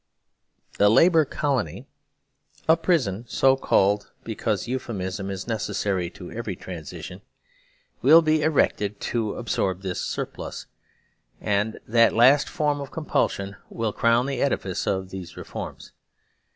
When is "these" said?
15.11-15.37